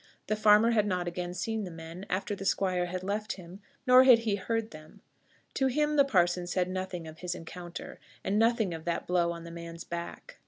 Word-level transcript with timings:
The 0.25 0.35
farmer 0.35 0.71
had 0.71 0.87
not 0.87 1.07
again 1.07 1.35
seen 1.35 1.63
the 1.63 1.69
men, 1.69 2.07
after 2.09 2.35
the 2.35 2.43
Squire 2.43 2.87
had 2.87 3.03
left 3.03 3.33
him, 3.33 3.61
nor 3.85 4.03
had 4.03 4.17
he 4.17 4.33
heard 4.35 4.71
them. 4.71 5.01
To 5.53 5.67
him 5.67 5.95
the 5.95 6.03
parson 6.03 6.47
said 6.47 6.69
nothing 6.71 7.07
of 7.07 7.19
his 7.19 7.35
encounter, 7.35 7.99
and 8.23 8.39
nothing 8.39 8.73
of 8.73 8.85
that 8.85 9.05
blow 9.05 9.31
on 9.31 9.43
the 9.43 9.51
man's 9.51 9.83
back. 9.83 10.39